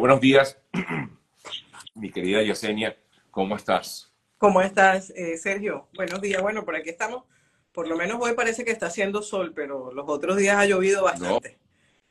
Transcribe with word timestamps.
buenos 0.00 0.20
días, 0.20 0.58
mi 1.94 2.10
querida 2.10 2.42
Yesenia, 2.42 2.96
¿cómo 3.30 3.54
estás? 3.54 4.10
¿Cómo 4.38 4.62
estás, 4.62 5.10
eh, 5.10 5.36
Sergio? 5.36 5.88
Buenos 5.94 6.22
días. 6.22 6.40
Bueno, 6.40 6.64
por 6.64 6.74
aquí 6.74 6.88
estamos. 6.88 7.24
Por 7.70 7.86
lo 7.86 7.96
menos 7.96 8.16
hoy 8.18 8.32
parece 8.32 8.64
que 8.64 8.70
está 8.70 8.86
haciendo 8.86 9.20
sol, 9.20 9.52
pero 9.54 9.92
los 9.92 10.08
otros 10.08 10.38
días 10.38 10.56
ha 10.56 10.64
llovido 10.64 11.04
bastante. 11.04 11.58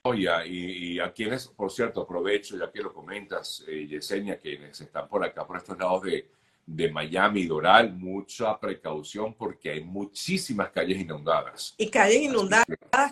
No, 0.05 0.13
ya, 0.13 0.45
y, 0.45 0.93
y, 0.93 0.99
a 0.99 1.11
quienes, 1.11 1.47
por 1.47 1.71
cierto, 1.71 2.01
aprovecho, 2.01 2.57
ya 2.57 2.71
que 2.71 2.81
lo 2.81 2.93
comentas, 2.93 3.65
eh, 3.67 3.87
Yesenia, 3.87 4.37
quienes 4.37 4.79
están 4.79 5.07
por 5.09 5.25
acá, 5.25 5.45
por 5.45 5.57
estos 5.57 5.77
lados 5.77 6.03
de, 6.03 6.29
de 6.69 6.91
Miami, 6.91 7.47
Doral, 7.47 7.93
mucha 7.93 8.59
precaución 8.59 9.33
porque 9.33 9.71
hay 9.71 9.83
muchísimas 9.83 10.69
calles 10.69 10.99
inundadas. 10.99 11.73
Y 11.77 11.89
calles 11.89 12.21
inundadas, 12.21 12.67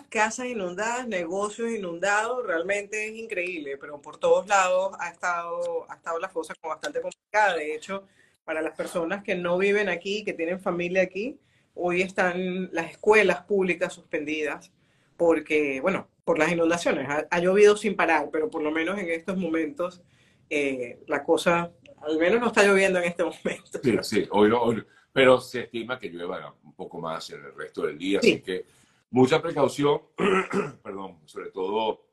casas 0.08 0.46
inundadas, 0.46 1.08
negocios 1.08 1.72
inundados, 1.72 2.46
realmente 2.46 3.08
es 3.08 3.16
increíble, 3.16 3.76
pero 3.76 4.00
por 4.00 4.16
todos 4.16 4.46
lados 4.46 4.96
ha 5.00 5.08
estado, 5.08 5.86
ha 5.90 5.96
estado 5.96 6.20
la 6.20 6.28
cosa 6.28 6.54
como 6.60 6.72
bastante 6.72 7.00
complicada. 7.00 7.56
De 7.56 7.74
hecho, 7.74 8.04
para 8.44 8.62
las 8.62 8.76
personas 8.76 9.24
que 9.24 9.34
no 9.34 9.58
viven 9.58 9.88
aquí, 9.88 10.24
que 10.24 10.34
tienen 10.34 10.60
familia 10.60 11.02
aquí, 11.02 11.40
hoy 11.74 12.02
están 12.02 12.70
las 12.72 12.92
escuelas 12.92 13.42
públicas 13.42 13.92
suspendidas 13.92 14.70
porque, 15.16 15.80
bueno, 15.80 16.08
por 16.24 16.38
las 16.38 16.52
inundaciones. 16.52 17.08
Ha, 17.08 17.38
llovido 17.40 17.76
sin 17.76 17.96
parar, 17.96 18.28
pero 18.30 18.50
por 18.50 18.62
lo 18.62 18.70
menos 18.70 18.98
en 18.98 19.10
estos 19.10 19.36
momentos 19.36 20.02
eh, 20.48 21.00
la 21.08 21.24
cosa 21.24 21.72
al 22.02 22.18
menos 22.18 22.40
no 22.40 22.46
está 22.48 22.64
lloviendo 22.64 22.98
en 22.98 23.04
este 23.06 23.24
momento. 23.24 23.80
Sí, 23.82 23.98
sí, 24.02 24.28
hoy, 24.30 24.50
hoy, 24.50 24.84
pero 25.12 25.40
se 25.40 25.62
estima 25.62 25.98
que 25.98 26.08
llueva 26.08 26.54
un 26.62 26.74
poco 26.74 27.00
más 27.00 27.30
en 27.30 27.44
el 27.44 27.54
resto 27.54 27.86
del 27.86 27.98
día, 27.98 28.18
así 28.18 28.40
que 28.40 28.64
mucha 29.10 29.40
precaución, 29.40 30.02
perdón, 30.82 31.18
sobre 31.24 31.50
todo 31.50 32.04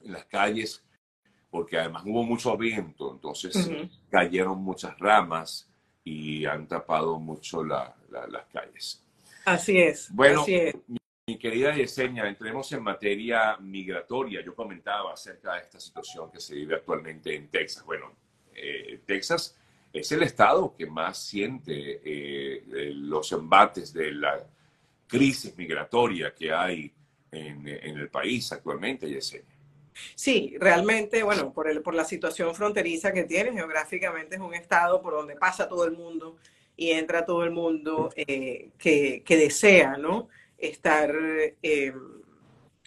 en 0.00 0.12
las 0.12 0.24
calles, 0.26 0.84
porque 1.50 1.78
además 1.78 2.02
hubo 2.06 2.24
mucho 2.24 2.56
viento, 2.56 3.12
entonces 3.12 3.70
cayeron 4.10 4.58
muchas 4.58 4.98
ramas 4.98 5.70
y 6.02 6.44
han 6.44 6.66
tapado 6.66 7.18
mucho 7.18 7.64
las 7.64 7.92
calles. 8.52 9.02
Así 9.44 9.78
es. 9.78 10.10
Bueno, 10.12 10.42
así 10.42 10.54
es. 10.54 10.74
Mi, 10.88 10.98
mi, 11.26 11.38
querida 11.38 11.74
Yesenia, 11.74 12.26
entremos 12.26 12.72
en 12.72 12.82
materia 12.82 13.56
migratoria. 13.58 14.42
Yo 14.42 14.54
comentaba 14.54 15.12
acerca 15.12 15.54
de 15.54 15.60
esta 15.60 15.78
situación 15.78 16.30
que 16.30 16.40
se 16.40 16.54
vive 16.54 16.76
actualmente 16.76 17.34
en 17.34 17.48
Texas. 17.48 17.84
Bueno, 17.84 18.12
eh, 18.54 19.00
Texas 19.06 19.56
es 19.92 20.10
el 20.12 20.22
estado 20.22 20.74
que 20.76 20.86
más 20.86 21.18
siente 21.18 22.00
eh, 22.04 22.92
los 22.94 23.30
embates 23.32 23.92
de 23.92 24.12
la 24.12 24.44
crisis 25.06 25.56
migratoria 25.56 26.34
que 26.34 26.52
hay 26.52 26.92
en, 27.30 27.66
en 27.68 27.98
el 27.98 28.08
país 28.08 28.50
actualmente, 28.52 29.08
Yesenia. 29.08 29.54
Sí, 30.14 30.56
realmente, 30.58 31.22
bueno, 31.22 31.52
por, 31.52 31.68
el, 31.68 31.82
por 31.82 31.94
la 31.94 32.04
situación 32.04 32.54
fronteriza 32.54 33.12
que 33.12 33.24
tiene, 33.24 33.52
geográficamente 33.52 34.36
es 34.36 34.40
un 34.40 34.54
estado 34.54 35.00
por 35.00 35.14
donde 35.14 35.36
pasa 35.36 35.68
todo 35.68 35.84
el 35.84 35.92
mundo 35.92 36.36
y 36.76 36.90
entra 36.90 37.24
todo 37.24 37.44
el 37.44 37.52
mundo 37.52 38.12
eh, 38.16 38.70
que, 38.76 39.22
que, 39.24 39.36
desea, 39.36 39.96
¿no? 39.96 40.28
Estar, 40.58 41.14
eh, 41.62 41.92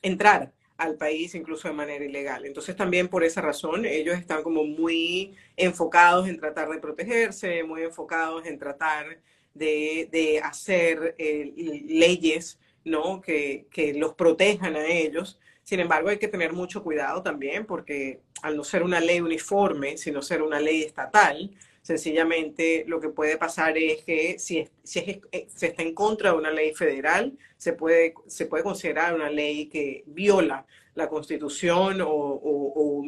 entrar 0.01 0.51
al 0.77 0.95
país 0.95 1.35
incluso 1.35 1.67
de 1.67 1.73
manera 1.73 2.05
ilegal. 2.05 2.45
Entonces 2.45 2.75
también 2.75 3.07
por 3.07 3.23
esa 3.23 3.41
razón 3.41 3.85
ellos 3.85 4.17
están 4.17 4.43
como 4.43 4.63
muy 4.63 5.35
enfocados 5.55 6.27
en 6.27 6.39
tratar 6.39 6.69
de 6.69 6.79
protegerse, 6.79 7.63
muy 7.63 7.83
enfocados 7.83 8.45
en 8.45 8.57
tratar 8.59 9.19
de, 9.53 10.07
de 10.11 10.39
hacer 10.39 11.15
eh, 11.17 11.53
leyes 11.87 12.59
¿no? 12.87 13.21
Que, 13.21 13.67
que, 13.69 13.93
los 13.93 14.13
protejan 14.13 14.75
a 14.75 14.85
ellos. 14.87 15.39
Sin 15.63 15.79
embargo, 15.79 16.09
hay 16.09 16.17
que 16.17 16.27
tener 16.27 16.53
mucho 16.53 16.83
cuidado 16.83 17.21
también 17.21 17.65
porque 17.65 18.21
al 18.41 18.55
no 18.55 18.63
ser 18.63 18.83
una 18.83 18.99
ley 18.99 19.19
uniforme, 19.19 19.97
sino 19.97 20.21
ser 20.21 20.41
una 20.41 20.59
ley 20.59 20.83
estatal, 20.83 21.51
sencillamente 21.87 22.83
lo 22.85 22.99
que 22.99 23.07
puede 23.07 23.37
pasar 23.37 23.77
es 23.77 24.03
que 24.03 24.37
si, 24.39 24.67
si 24.83 24.99
es, 24.99 25.19
eh, 25.31 25.47
se 25.47 25.67
está 25.67 25.83
en 25.83 25.93
contra 25.93 26.31
de 26.31 26.37
una 26.37 26.51
ley 26.51 26.73
federal, 26.73 27.37
se 27.55 27.71
puede, 27.71 28.13
se 28.27 28.45
puede 28.45 28.61
considerar 28.61 29.15
una 29.15 29.29
ley 29.29 29.67
que 29.67 30.03
viola 30.05 30.65
la 30.95 31.07
constitución 31.07 32.01
o, 32.01 32.09
o, 32.09 33.05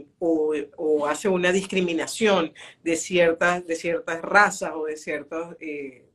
o, 0.78 1.08
hace 1.08 1.28
una 1.28 1.52
discriminación 1.52 2.54
de 2.82 2.96
ciertas, 2.96 3.68
de 3.68 3.76
ciertas 3.76 4.22
razas 4.22 4.72
o 4.74 4.86
de 4.86 4.96
ciertas, 4.96 5.58
eh, 5.60 6.06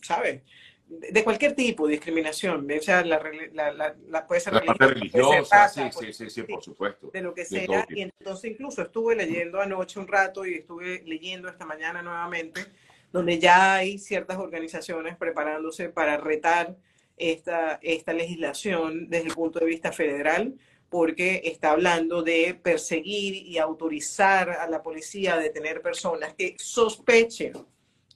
¿sabes? 0.00 0.40
De 0.88 1.22
cualquier 1.22 1.54
tipo 1.54 1.86
de 1.86 1.92
discriminación, 1.92 2.66
o 2.70 2.82
sea, 2.82 3.04
la, 3.04 3.20
la, 3.52 3.94
la, 4.08 4.26
puede 4.26 4.40
ser 4.40 4.54
la 4.54 4.62
parte 4.62 4.86
religiosa, 4.86 5.68
sí, 5.68 5.82
sí, 5.92 6.12
sí, 6.12 6.30
sí, 6.30 6.42
por 6.44 6.62
supuesto. 6.62 7.10
De 7.12 7.20
lo 7.20 7.34
que 7.34 7.44
sea, 7.44 7.86
y 7.90 8.00
entonces 8.00 8.52
incluso 8.52 8.82
estuve 8.82 9.14
leyendo 9.14 9.60
anoche 9.60 10.00
un 10.00 10.08
rato 10.08 10.46
y 10.46 10.54
estuve 10.54 11.02
leyendo 11.04 11.48
esta 11.48 11.66
mañana 11.66 12.02
nuevamente, 12.02 12.64
donde 13.12 13.38
ya 13.38 13.74
hay 13.74 13.98
ciertas 13.98 14.38
organizaciones 14.38 15.16
preparándose 15.16 15.90
para 15.90 16.16
retar 16.16 16.74
esta, 17.18 17.78
esta 17.82 18.12
legislación 18.14 19.10
desde 19.10 19.28
el 19.28 19.34
punto 19.34 19.58
de 19.58 19.66
vista 19.66 19.92
federal, 19.92 20.54
porque 20.88 21.42
está 21.44 21.72
hablando 21.72 22.22
de 22.22 22.58
perseguir 22.62 23.34
y 23.34 23.58
autorizar 23.58 24.50
a 24.50 24.66
la 24.70 24.82
policía 24.82 25.34
a 25.34 25.38
detener 25.38 25.82
personas 25.82 26.32
que 26.34 26.54
sospechen 26.58 27.52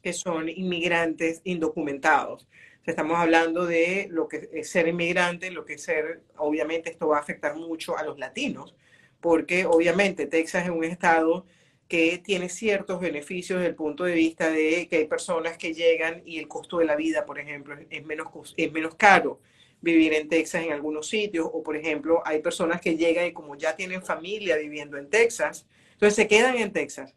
que 0.02 0.12
son 0.12 0.48
inmigrantes 0.48 1.40
indocumentados. 1.44 2.48
Estamos 2.84 3.16
hablando 3.16 3.64
de 3.64 4.08
lo 4.10 4.26
que 4.28 4.48
es 4.52 4.68
ser 4.68 4.88
inmigrante, 4.88 5.50
lo 5.50 5.64
que 5.64 5.74
es 5.74 5.82
ser, 5.82 6.22
obviamente 6.36 6.90
esto 6.90 7.08
va 7.08 7.18
a 7.18 7.20
afectar 7.20 7.54
mucho 7.56 7.96
a 7.96 8.02
los 8.02 8.18
latinos, 8.18 8.74
porque 9.20 9.66
obviamente 9.66 10.26
Texas 10.26 10.64
es 10.64 10.70
un 10.70 10.84
estado 10.84 11.46
que 11.86 12.18
tiene 12.18 12.48
ciertos 12.48 13.00
beneficios 13.00 13.58
desde 13.58 13.68
el 13.68 13.76
punto 13.76 14.04
de 14.04 14.14
vista 14.14 14.50
de 14.50 14.88
que 14.88 14.96
hay 14.96 15.06
personas 15.06 15.58
que 15.58 15.74
llegan 15.74 16.22
y 16.24 16.38
el 16.38 16.48
costo 16.48 16.78
de 16.78 16.86
la 16.86 16.96
vida, 16.96 17.24
por 17.24 17.38
ejemplo, 17.38 17.76
es 17.90 18.04
menos, 18.04 18.54
es 18.56 18.72
menos 18.72 18.94
caro 18.96 19.40
vivir 19.82 20.14
en 20.14 20.28
Texas 20.28 20.64
en 20.64 20.72
algunos 20.72 21.08
sitios, 21.08 21.48
o 21.52 21.62
por 21.62 21.76
ejemplo, 21.76 22.22
hay 22.24 22.40
personas 22.40 22.80
que 22.80 22.96
llegan 22.96 23.26
y 23.26 23.32
como 23.32 23.56
ya 23.56 23.76
tienen 23.76 24.02
familia 24.02 24.56
viviendo 24.56 24.96
en 24.96 25.10
Texas, 25.10 25.66
entonces 25.92 26.16
se 26.16 26.28
quedan 26.28 26.56
en 26.56 26.72
Texas, 26.72 27.14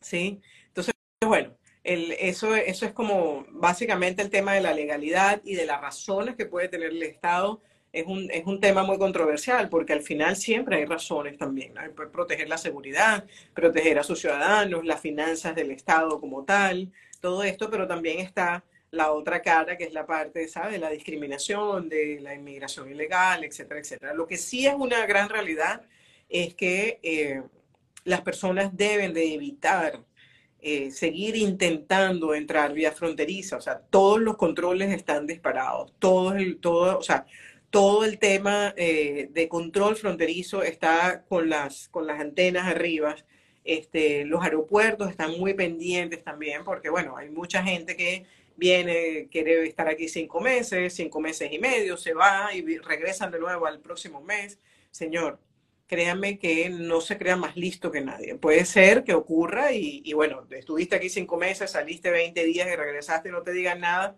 ¿sí? 0.00 0.40
Entonces, 0.66 0.92
bueno, 1.24 1.57
el, 1.88 2.12
eso, 2.12 2.54
eso 2.54 2.84
es 2.84 2.92
como 2.92 3.46
básicamente 3.50 4.20
el 4.20 4.28
tema 4.28 4.52
de 4.52 4.60
la 4.60 4.74
legalidad 4.74 5.40
y 5.42 5.54
de 5.54 5.64
las 5.64 5.80
razones 5.80 6.36
que 6.36 6.44
puede 6.44 6.68
tener 6.68 6.90
el 6.90 7.02
Estado. 7.02 7.62
Es 7.92 8.06
un, 8.06 8.30
es 8.30 8.44
un 8.44 8.60
tema 8.60 8.82
muy 8.82 8.98
controversial 8.98 9.70
porque 9.70 9.94
al 9.94 10.02
final 10.02 10.36
siempre 10.36 10.76
hay 10.76 10.84
razones 10.84 11.38
también. 11.38 11.72
¿no? 11.72 11.80
Proteger 12.12 12.46
la 12.46 12.58
seguridad, 12.58 13.24
proteger 13.54 13.98
a 13.98 14.04
sus 14.04 14.20
ciudadanos, 14.20 14.84
las 14.84 15.00
finanzas 15.00 15.54
del 15.54 15.70
Estado 15.70 16.20
como 16.20 16.44
tal, 16.44 16.92
todo 17.20 17.42
esto, 17.42 17.70
pero 17.70 17.88
también 17.88 18.18
está 18.18 18.62
la 18.90 19.12
otra 19.12 19.40
cara, 19.40 19.78
que 19.78 19.84
es 19.84 19.92
la 19.94 20.06
parte, 20.06 20.46
¿sabe? 20.48 20.72
De 20.72 20.78
la 20.78 20.90
discriminación, 20.90 21.88
de 21.88 22.20
la 22.20 22.34
inmigración 22.34 22.90
ilegal, 22.90 23.44
etcétera, 23.44 23.80
etcétera. 23.80 24.14
Lo 24.14 24.26
que 24.26 24.36
sí 24.36 24.66
es 24.66 24.74
una 24.74 25.06
gran 25.06 25.28
realidad 25.28 25.82
es 26.28 26.54
que 26.54 26.98
eh, 27.02 27.42
las 28.04 28.20
personas 28.20 28.76
deben 28.76 29.12
de 29.14 29.34
evitar 29.34 30.00
eh, 30.60 30.90
seguir 30.90 31.36
intentando 31.36 32.34
entrar 32.34 32.72
vía 32.72 32.92
fronteriza. 32.92 33.56
O 33.56 33.60
sea, 33.60 33.78
todos 33.78 34.20
los 34.20 34.36
controles 34.36 34.92
están 34.92 35.26
disparados. 35.26 35.92
Todo 35.98 36.34
el, 36.34 36.58
todo, 36.58 36.98
o 36.98 37.02
sea, 37.02 37.26
todo 37.70 38.04
el 38.04 38.18
tema 38.18 38.74
eh, 38.76 39.28
de 39.32 39.48
control 39.48 39.96
fronterizo 39.96 40.62
está 40.62 41.24
con 41.28 41.48
las, 41.48 41.88
con 41.88 42.06
las 42.06 42.20
antenas 42.20 42.66
arriba. 42.66 43.16
Este, 43.64 44.24
los 44.24 44.42
aeropuertos 44.42 45.10
están 45.10 45.38
muy 45.38 45.54
pendientes 45.54 46.24
también 46.24 46.64
porque, 46.64 46.88
bueno, 46.90 47.16
hay 47.16 47.28
mucha 47.30 47.62
gente 47.62 47.96
que 47.96 48.24
viene, 48.56 49.28
quiere 49.30 49.66
estar 49.66 49.88
aquí 49.88 50.08
cinco 50.08 50.40
meses, 50.40 50.94
cinco 50.94 51.20
meses 51.20 51.52
y 51.52 51.58
medio, 51.58 51.96
se 51.96 52.14
va 52.14 52.52
y 52.54 52.78
regresan 52.78 53.30
de 53.30 53.38
nuevo 53.38 53.66
al 53.66 53.80
próximo 53.80 54.20
mes. 54.20 54.58
Señor, 54.90 55.38
créanme 55.88 56.38
que 56.38 56.68
no 56.68 57.00
se 57.00 57.18
crea 57.18 57.36
más 57.36 57.56
listo 57.56 57.90
que 57.90 58.02
nadie. 58.02 58.34
Puede 58.36 58.64
ser 58.66 59.04
que 59.04 59.14
ocurra 59.14 59.72
y, 59.72 60.12
bueno, 60.12 60.46
estuviste 60.50 60.94
aquí 60.96 61.08
cinco 61.08 61.38
meses, 61.38 61.70
saliste 61.72 62.10
20 62.10 62.44
días 62.44 62.68
y 62.68 62.76
regresaste 62.76 63.30
no 63.30 63.42
te 63.42 63.52
digan 63.52 63.80
nada, 63.80 64.14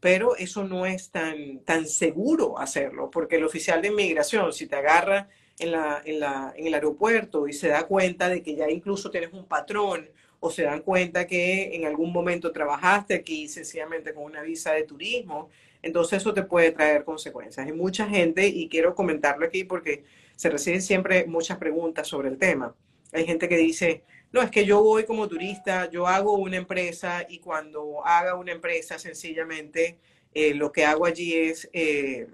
pero 0.00 0.36
eso 0.36 0.64
no 0.64 0.84
es 0.84 1.10
tan, 1.10 1.60
tan 1.60 1.86
seguro 1.86 2.58
hacerlo, 2.58 3.08
porque 3.10 3.36
el 3.36 3.44
oficial 3.44 3.80
de 3.80 3.88
inmigración, 3.88 4.52
si 4.52 4.66
te 4.66 4.74
agarra 4.76 5.28
en, 5.60 5.70
la, 5.70 6.02
en, 6.04 6.18
la, 6.18 6.52
en 6.56 6.66
el 6.66 6.74
aeropuerto 6.74 7.46
y 7.46 7.52
se 7.52 7.68
da 7.68 7.86
cuenta 7.86 8.28
de 8.28 8.42
que 8.42 8.56
ya 8.56 8.68
incluso 8.68 9.10
tienes 9.10 9.32
un 9.32 9.46
patrón 9.46 10.10
o 10.40 10.50
se 10.50 10.64
dan 10.64 10.80
cuenta 10.82 11.28
que 11.28 11.76
en 11.76 11.84
algún 11.84 12.12
momento 12.12 12.50
trabajaste 12.50 13.14
aquí 13.14 13.46
sencillamente 13.46 14.12
con 14.12 14.24
una 14.24 14.42
visa 14.42 14.72
de 14.72 14.82
turismo, 14.82 15.50
entonces 15.82 16.18
eso 16.18 16.34
te 16.34 16.42
puede 16.42 16.72
traer 16.72 17.04
consecuencias. 17.04 17.64
Hay 17.64 17.72
mucha 17.72 18.08
gente, 18.08 18.48
y 18.48 18.68
quiero 18.68 18.96
comentarlo 18.96 19.46
aquí 19.46 19.62
porque 19.62 20.02
se 20.36 20.50
reciben 20.50 20.82
siempre 20.82 21.26
muchas 21.26 21.58
preguntas 21.58 22.08
sobre 22.08 22.28
el 22.28 22.38
tema. 22.38 22.74
Hay 23.12 23.26
gente 23.26 23.48
que 23.48 23.56
dice, 23.56 24.04
no, 24.32 24.40
es 24.40 24.50
que 24.50 24.64
yo 24.64 24.82
voy 24.82 25.04
como 25.04 25.28
turista, 25.28 25.90
yo 25.90 26.06
hago 26.06 26.34
una 26.34 26.56
empresa 26.56 27.26
y 27.28 27.38
cuando 27.38 28.04
haga 28.04 28.34
una 28.34 28.52
empresa 28.52 28.98
sencillamente 28.98 29.98
eh, 30.34 30.54
lo 30.54 30.72
que 30.72 30.84
hago 30.84 31.04
allí 31.04 31.34
es, 31.34 31.68
eh, 31.72 32.26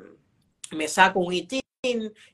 me 0.71 0.87
saco 0.87 1.21
un 1.21 1.33
IT 1.33 1.55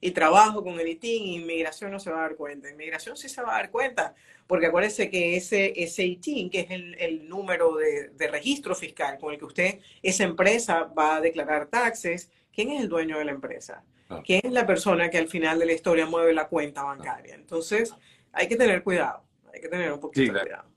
y 0.01 0.11
trabajo 0.13 0.63
con 0.63 0.81
el 0.81 0.89
ITIN, 0.89 1.43
inmigración 1.43 1.91
no 1.91 2.01
se 2.01 2.11
va 2.11 2.19
a 2.19 2.23
dar 2.23 2.37
cuenta. 2.37 2.71
Inmigración 2.71 3.17
sí 3.17 3.29
se 3.29 3.43
va 3.43 3.55
a 3.55 3.59
dar 3.59 3.71
cuenta, 3.71 4.15
porque 4.47 4.67
acuérdese 4.67 5.11
que 5.11 5.37
ese, 5.37 5.73
ese 5.77 6.05
ITIN, 6.05 6.49
que 6.51 6.61
es 6.61 6.71
el, 6.71 6.95
el 6.99 7.29
número 7.29 7.77
de, 7.77 8.09
de, 8.09 8.29
registro 8.29 8.75
fiscal 8.75 9.19
con 9.19 9.33
el 9.33 9.39
que 9.39 9.45
usted, 9.45 9.81
esa 10.03 10.25
empresa 10.25 10.85
va 10.85 11.17
a 11.17 11.21
declarar 11.21 11.67
taxes, 11.67 12.31
¿quién 12.53 12.71
es 12.71 12.81
el 12.81 12.89
dueño 12.89 13.19
de 13.19 13.27
la 13.27 13.33
empresa? 13.33 13.85
¿Quién 14.23 14.41
es 14.45 14.53
la 14.53 14.67
persona 14.67 15.11
que 15.11 15.19
al 15.19 15.29
final 15.29 15.59
de 15.59 15.67
la 15.67 15.73
historia 15.73 16.07
mueve 16.07 16.33
la 16.33 16.49
cuenta 16.49 16.83
bancaria? 16.83 17.35
Entonces, 17.35 17.95
hay 18.33 18.49
que 18.49 18.57
tener 18.57 18.83
cuidado, 18.83 19.25
hay 19.53 19.61
que 19.61 19.69
tener 19.69 19.93
un 19.93 20.01
poquito 20.01 20.33
de 20.33 20.41
cuidado. 20.41 20.75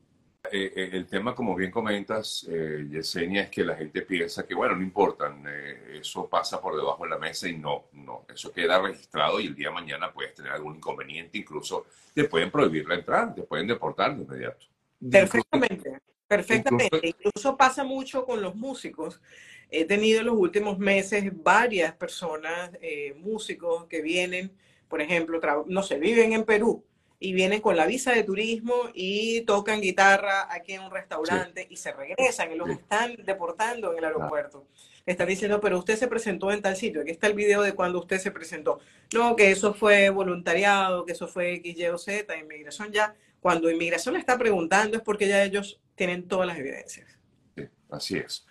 Eh, 0.52 0.72
eh, 0.76 0.90
el 0.94 1.08
tema, 1.08 1.36
como 1.36 1.56
bien 1.56 1.72
comentas, 1.72 2.46
eh, 2.50 2.88
Yesenia, 2.90 3.44
es 3.44 3.50
que 3.50 3.64
la 3.64 3.76
gente 3.76 4.02
piensa 4.04 4.46
que, 4.46 4.56
bueno, 4.56 4.76
no 4.76 4.82
importa, 4.82 5.36
eh, 5.48 6.00
eso 6.00 6.28
pasa 6.30 6.62
por 6.62 6.76
debajo 6.76 7.04
de 7.04 7.10
la 7.10 7.18
mesa 7.18 7.50
y 7.50 7.58
no, 7.58 7.88
no, 7.94 8.26
eso 8.34 8.52
queda 8.52 8.80
registrado 8.82 9.40
y 9.40 9.48
el 9.48 9.56
día 9.56 9.70
de 9.70 9.74
mañana 9.74 10.12
puedes 10.14 10.34
tener 10.34 10.52
algún 10.52 10.78
inconveniente, 10.78 11.38
incluso 11.38 11.88
te 12.14 12.26
pueden 12.26 12.50
prohibir 12.50 12.88
la 12.88 12.96
entrada, 12.96 13.34
te 13.36 13.44
pueden 13.44 13.68
deportar 13.68 14.16
de 14.16 14.24
inmediato. 14.24 14.66
Perfectamente, 15.12 16.00
perfectamente. 16.28 17.00
Incluso, 17.04 17.58
pasa 17.58 17.84
mucho 17.84 18.26
con 18.26 18.42
los 18.42 18.56
músicos. 18.56 19.22
He 19.70 19.86
tenido 19.86 20.22
en 20.22 20.28
los 20.28 20.36
últimos 20.36 20.80
meses 20.80 21.26
varias 21.44 21.94
personas, 21.94 22.72
músicos 23.18 23.86
que 23.88 24.02
vienen, 24.02 24.52
por 24.88 25.02
ejemplo, 25.02 25.42
no 25.68 25.84
sé, 25.84 26.00
viven 26.00 26.34
en 26.34 26.46
Perú 26.46 26.84
y 27.20 27.34
vienen 27.34 27.62
con 27.62 27.76
la 27.76 27.88
visa 27.88 28.14
de 28.14 28.24
turismo 28.24 28.74
y 28.94 29.42
tocan 29.42 29.82
guitarra 29.82 30.48
aquí 30.54 30.74
en 30.74 30.84
un 30.84 30.92
restaurante 30.92 31.66
y 31.70 31.76
se 31.76 31.92
regresan 31.92 32.52
y 32.52 32.56
los 32.56 32.70
están 32.70 33.16
deportando 33.26 33.92
en 33.92 33.98
el 33.98 34.06
aeropuerto. 34.06 34.68
Están 35.06 35.28
diciendo, 35.28 35.60
pero 35.60 35.80
usted 35.80 35.98
se 35.98 36.08
presentó 36.08 36.52
en 36.52 36.62
tal 36.62 36.76
sitio. 36.76 37.02
Aquí 37.02 37.12
está 37.12 37.28
el 37.28 37.34
video 37.34 37.62
de 37.62 37.74
cuando 37.74 38.00
usted 38.00 38.20
se 38.20 38.32
presentó. 38.32 38.80
No, 39.14 39.36
que 39.36 39.52
eso 39.52 39.74
fue 39.74 40.10
voluntariado, 40.10 41.06
que 41.06 41.14
eso 41.14 41.28
fue 41.28 41.56
X, 41.56 41.78
Y 41.78 41.86
o 41.88 41.98
Z, 41.98 42.38
inmigración 42.38 42.92
ya. 42.92 43.16
Cuando 43.40 43.72
inmigración 43.72 44.14
le 44.14 44.20
está 44.20 44.38
preguntando 44.38 44.98
es 44.98 45.04
porque 45.04 45.28
ya 45.28 45.44
ellos 45.44 45.80
tienen 45.98 46.28
todas 46.28 46.48
las 46.48 46.58
evidencias. 46.58 47.20
Sí, 47.56 47.68
así 47.90 48.18
es. 48.18 48.46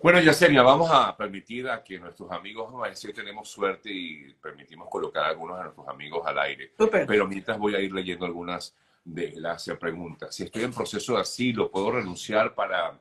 Bueno, 0.00 0.20
Yesenia, 0.20 0.62
vamos 0.62 0.90
a 0.92 1.16
permitir 1.16 1.68
a 1.68 1.82
que 1.82 1.98
nuestros 1.98 2.30
amigos, 2.30 2.66
vamos 2.66 2.86
a 2.86 2.90
decir, 2.90 3.14
tenemos 3.14 3.48
suerte 3.48 3.90
y 3.90 4.34
permitimos 4.34 4.88
colocar 4.90 5.24
a 5.24 5.28
algunos 5.28 5.56
de 5.56 5.64
nuestros 5.64 5.88
amigos 5.88 6.24
al 6.26 6.38
aire. 6.38 6.72
Pero 6.76 7.26
mientras 7.26 7.58
voy 7.58 7.74
a 7.74 7.80
ir 7.80 7.92
leyendo 7.92 8.26
algunas 8.26 8.76
de 9.02 9.32
las 9.36 9.70
preguntas. 9.80 10.34
Si 10.34 10.42
estoy 10.42 10.64
en 10.64 10.72
proceso 10.72 11.14
de 11.14 11.22
asilo, 11.22 11.70
¿puedo 11.70 11.92
renunciar 11.92 12.54
para 12.54 13.00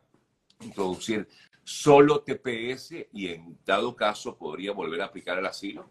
introducir 0.62 1.27
solo 1.63 2.22
TPS 2.22 3.07
y 3.12 3.27
en 3.27 3.57
dado 3.66 3.95
caso 3.95 4.38
podría 4.38 4.72
volver 4.72 5.01
a 5.01 5.06
aplicar 5.06 5.38
el 5.38 5.45
asilo? 5.48 5.89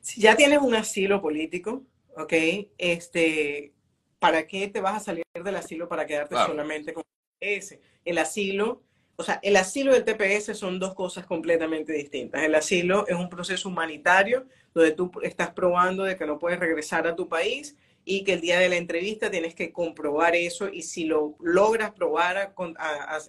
Si 0.00 0.20
ya 0.20 0.36
tienes 0.36 0.60
un 0.60 0.76
asilo 0.76 1.20
político, 1.20 1.82
¿ok? 2.16 2.32
Este, 2.76 3.72
¿Para 4.18 4.46
qué 4.46 4.68
te 4.68 4.80
vas 4.80 4.96
a 4.96 5.04
salir 5.04 5.24
del 5.32 5.56
asilo 5.56 5.88
para 5.88 6.06
quedarte 6.06 6.34
solamente 6.34 6.92
con 6.92 7.04
TPS? 7.40 7.78
El 8.04 8.18
asilo 8.18 8.82
o 9.20 9.24
sea, 9.24 9.40
el 9.42 9.56
asilo 9.56 9.92
y 9.92 9.96
el 9.96 10.04
TPS 10.04 10.56
son 10.56 10.78
dos 10.78 10.94
cosas 10.94 11.26
completamente 11.26 11.92
distintas. 11.92 12.44
El 12.44 12.54
asilo 12.54 13.04
es 13.08 13.16
un 13.16 13.28
proceso 13.28 13.68
humanitario 13.68 14.46
donde 14.72 14.92
tú 14.92 15.10
estás 15.24 15.50
probando 15.50 16.04
de 16.04 16.16
que 16.16 16.24
no 16.24 16.38
puedes 16.38 16.60
regresar 16.60 17.04
a 17.08 17.16
tu 17.16 17.28
país 17.28 17.76
y 18.04 18.22
que 18.22 18.34
el 18.34 18.40
día 18.40 18.60
de 18.60 18.68
la 18.68 18.76
entrevista 18.76 19.28
tienes 19.28 19.56
que 19.56 19.72
comprobar 19.72 20.36
eso 20.36 20.68
y 20.68 20.82
si 20.82 21.04
lo 21.04 21.34
logras 21.40 21.90
probar 21.90 22.54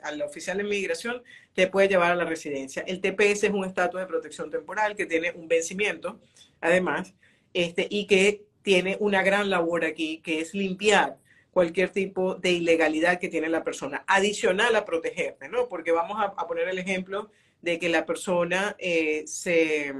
al 0.03 0.21
oficial 0.21 0.57
de 0.57 0.63
inmigración, 0.63 1.23
te 1.53 1.65
puede 1.65 1.87
llevar 1.87 2.11
a 2.11 2.15
la 2.15 2.25
residencia. 2.25 2.83
El 2.85 3.01
TPS 3.01 3.45
es 3.45 3.49
un 3.49 3.65
estatus 3.65 3.99
de 3.99 4.05
protección 4.05 4.51
temporal 4.51 4.95
que 4.95 5.07
tiene 5.07 5.31
un 5.31 5.47
vencimiento, 5.47 6.19
además, 6.61 7.15
este, 7.55 7.87
y 7.89 8.05
que 8.05 8.45
tiene 8.69 8.97
una 8.99 9.23
gran 9.23 9.49
labor 9.49 9.83
aquí, 9.83 10.19
que 10.19 10.41
es 10.41 10.53
limpiar 10.53 11.17
cualquier 11.49 11.89
tipo 11.89 12.35
de 12.35 12.51
ilegalidad 12.51 13.19
que 13.19 13.27
tiene 13.27 13.49
la 13.49 13.63
persona, 13.63 14.03
adicional 14.05 14.75
a 14.75 14.85
protegerte, 14.85 15.49
¿no? 15.49 15.67
Porque 15.67 15.91
vamos 15.91 16.17
a, 16.19 16.45
poner 16.45 16.67
el 16.67 16.77
ejemplo 16.77 17.31
de 17.63 17.79
que 17.79 17.89
la 17.89 18.05
persona 18.05 18.75
eh, 18.77 19.23
se, 19.25 19.95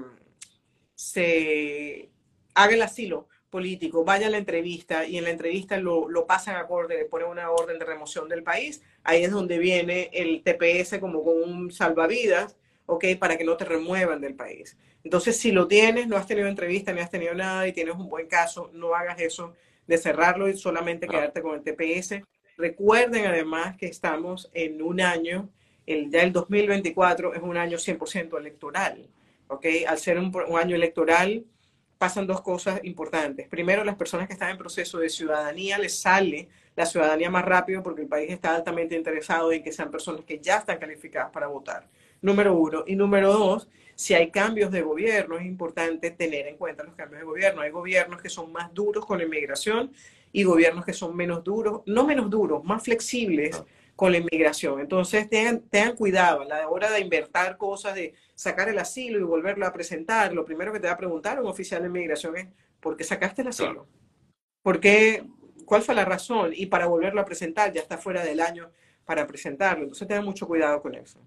se 0.94 2.12
haga 2.54 2.76
el 2.76 2.82
asilo 2.84 3.28
político, 3.50 4.06
vaya 4.06 4.28
a 4.28 4.30
la 4.30 4.38
entrevista 4.38 5.04
y 5.04 5.18
en 5.18 5.24
la 5.24 5.32
entrevista 5.32 5.78
lo, 5.78 6.08
lo 6.08 6.28
pasan 6.28 6.56
a 6.56 6.68
corte, 6.68 6.96
le 6.96 7.06
ponen 7.06 7.30
una 7.30 7.50
orden 7.50 7.80
de 7.80 7.86
remoción 7.86 8.30
del 8.30 8.44
país, 8.44 8.84
ahí 9.04 9.24
es 9.24 9.32
donde 9.32 9.58
viene 9.58 10.12
el 10.14 10.44
TPS 10.44 11.00
como 11.00 11.24
con 11.24 11.42
un 11.42 11.72
salvavidas, 11.72 12.56
¿ok? 12.86 13.06
Para 13.20 13.36
que 13.36 13.46
no 13.46 13.58
te 13.58 13.66
remuevan 13.66 14.22
del 14.22 14.36
país. 14.36 14.78
Entonces, 15.04 15.38
si 15.38 15.52
lo 15.52 15.68
tienes, 15.68 16.08
no 16.08 16.18
has 16.18 16.28
tenido 16.28 16.48
entrevista, 16.48 16.92
ni 16.94 17.02
has 17.02 17.10
tenido 17.10 17.34
nada 17.34 17.68
y 17.68 17.74
tienes 17.74 17.96
un 17.96 18.10
buen 18.10 18.28
caso, 18.28 18.70
no 18.74 18.94
hagas 18.94 19.20
eso 19.20 19.54
de 19.88 19.98
cerrarlo 19.98 20.50
y 20.50 20.58
solamente 20.58 21.08
quedarte 21.08 21.42
con 21.42 21.56
el 21.56 21.64
TPS. 21.64 22.22
Recuerden 22.58 23.26
además 23.26 23.78
que 23.78 23.88
estamos 23.88 24.50
en 24.54 24.82
un 24.82 25.02
año, 25.02 25.50
el, 25.86 26.12
ya 26.12 26.22
el 26.22 26.34
2024 26.34 27.34
es 27.34 27.42
un 27.42 27.58
año 27.58 27.78
100% 27.78 28.38
electoral, 28.38 29.10
¿ok? 29.48 29.66
Al 29.88 29.98
ser 29.98 30.20
un, 30.20 30.36
un 30.48 30.60
año 30.60 30.76
electoral 30.76 31.46
pasan 31.98 32.28
dos 32.28 32.42
cosas 32.42 32.80
importantes. 32.84 33.48
Primero, 33.48 33.84
las 33.84 33.96
personas 33.96 34.28
que 34.28 34.34
están 34.34 34.52
en 34.52 34.58
proceso 34.58 35.00
de 35.00 35.10
ciudadanía 35.10 35.78
les 35.78 36.00
sale 36.00 36.48
la 36.76 36.86
ciudadanía 36.86 37.30
más 37.30 37.44
rápido 37.44 37.84
porque 37.84 38.04
el 38.04 38.08
país 38.08 38.32
está 38.32 38.56
altamente 38.56 38.96
interesado 38.96 39.52
en 39.52 39.62
que 39.62 39.74
sean 39.74 39.92
personas 39.92 40.24
que 40.24 40.40
ya 40.40 40.58
están 40.58 40.78
calificadas 40.78 41.30
para 41.30 41.48
votar. 41.48 41.88
Número 42.22 42.54
uno. 42.54 42.86
Y 42.88 42.96
número 42.96 43.34
dos, 43.34 43.68
si 44.00 44.14
hay 44.14 44.32
cambios 44.32 44.72
de 44.72 44.82
gobierno, 44.82 45.38
es 45.38 45.46
importante 45.46 46.10
tener 46.12 46.48
en 46.48 46.56
cuenta 46.56 46.86
los 46.86 46.96
cambios 46.96 47.20
de 47.20 47.26
gobierno. 47.26 47.60
Hay 47.60 47.70
gobiernos 47.70 48.22
que 48.22 48.30
son 48.30 48.50
más 48.50 48.74
duros 48.74 49.06
con 49.06 49.18
la 49.18 49.26
inmigración 49.26 49.92
y 50.32 50.44
gobiernos 50.44 50.86
que 50.86 50.94
son 50.94 51.18
menos 51.18 51.44
duros, 51.44 51.82
no 51.86 52.08
menos 52.08 52.30
duros, 52.30 52.64
más 52.64 52.82
flexibles 52.82 53.58
ah. 53.58 53.66
con 53.98 54.14
la 54.14 54.20
inmigración. 54.20 54.80
Entonces, 54.80 55.30
tengan, 55.30 55.60
tengan 55.64 55.98
cuidado 55.98 56.44
a 56.44 56.46
la 56.46 56.70
hora 56.70 56.90
de 56.92 57.02
invertir 57.02 57.58
cosas, 57.58 57.94
de 57.94 58.14
sacar 58.36 58.70
el 58.70 58.80
asilo 58.80 59.20
y 59.20 59.24
volverlo 59.24 59.66
a 59.66 59.74
presentar. 59.74 60.32
Lo 60.32 60.46
primero 60.46 60.72
que 60.72 60.80
te 60.80 60.88
va 60.88 60.94
a 60.94 60.98
preguntar 60.98 61.42
un 61.42 61.48
oficial 61.48 61.82
de 61.82 61.90
inmigración 61.90 62.38
es, 62.38 62.48
¿por 62.80 62.96
qué 62.96 63.04
sacaste 63.04 63.42
el 63.42 63.50
asilo? 63.50 63.86
¿Por 64.62 64.80
qué? 64.80 65.26
¿Cuál 65.66 65.82
fue 65.82 65.94
la 65.94 66.06
razón? 66.06 66.54
Y 66.56 66.68
para 66.68 66.86
volverlo 66.88 67.20
a 67.20 67.26
presentar, 67.26 67.74
ya 67.74 67.82
está 67.82 67.98
fuera 67.98 68.24
del 68.24 68.40
año 68.40 68.72
para 69.04 69.28
presentarlo. 69.28 69.84
Entonces, 69.84 70.08
tengan 70.08 70.24
mucho 70.24 70.48
cuidado 70.48 70.82
con 70.82 70.96
eso. 70.96 71.20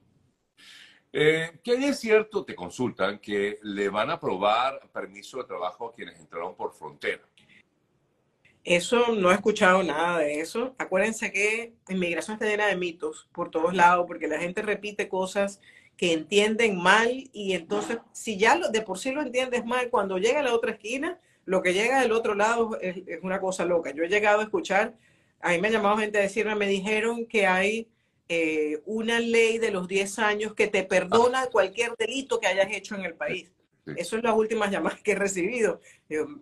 Eh, 1.13 1.59
que 1.63 1.75
es 1.75 2.01
cierto, 2.01 2.45
te 2.45 2.55
consultan, 2.55 3.19
que 3.19 3.59
le 3.63 3.91
van 3.91 4.09
a 4.09 4.15
aprobar 4.15 4.81
permiso 4.93 5.39
de 5.39 5.45
trabajo 5.45 5.89
a 5.89 5.93
quienes 5.93 6.19
entraron 6.19 6.55
por 6.55 6.73
frontera. 6.73 7.23
Eso 8.65 9.13
no 9.15 9.31
he 9.31 9.35
escuchado 9.35 9.83
nada 9.83 10.19
de 10.19 10.41
eso. 10.41 10.75
Acuérdense 10.79 11.33
que 11.33 11.75
inmigración 11.89 12.35
está 12.35 12.47
llena 12.47 12.67
de 12.67 12.77
mitos 12.77 13.29
por 13.33 13.51
todos 13.51 13.75
lados, 13.75 14.07
porque 14.07 14.29
la 14.29 14.39
gente 14.39 14.63
repite 14.63 15.09
cosas 15.09 15.61
que 15.97 16.13
entienden 16.13 16.81
mal 16.81 17.29
y 17.33 17.53
entonces, 17.53 17.99
si 18.13 18.39
ya 18.39 18.57
de 18.57 18.83
por 18.83 18.99
sí 18.99 19.11
lo 19.11 19.21
entiendes 19.21 19.67
mal, 19.67 19.91
cuando 19.91 20.17
llega 20.17 20.41
a 20.41 20.45
la 20.45 20.55
otra 20.55 20.73
esquina, 20.73 21.21
lo 21.45 21.61
que 21.61 21.75
llega 21.75 22.01
del 22.01 22.13
otro 22.13 22.35
lado 22.35 22.79
es, 22.81 22.99
es 23.07 23.23
una 23.23 23.41
cosa 23.41 23.65
loca. 23.65 23.91
Yo 23.91 24.05
he 24.05 24.09
llegado 24.09 24.41
a 24.41 24.45
escuchar, 24.45 24.95
a 25.41 25.51
mí 25.51 25.59
me 25.59 25.69
ha 25.69 25.73
llamado 25.73 25.99
gente 25.99 26.19
a 26.19 26.23
decirme, 26.23 26.55
me 26.55 26.69
dijeron 26.69 27.27
que 27.27 27.47
hay 27.47 27.89
eh, 28.29 28.81
una 28.87 29.21
ley 29.21 29.59
de 29.59 29.71
los 29.71 29.89
10 29.89 30.19
años 30.19 30.55
que 30.55 30.69
te 30.69 30.85
perdona 30.85 31.47
cualquier 31.47 31.95
delito 31.97 32.41
que 32.41 32.47
hayas 32.47 32.71
hecho 32.73 32.95
en 32.95 33.05
el 33.05 33.15
país. 33.15 33.51
Eso 33.97 34.17
es 34.17 34.23
las 34.23 34.35
últimas 34.35 34.71
llamadas 34.71 35.01
que 35.01 35.13
he 35.13 35.17
recibido. 35.17 35.81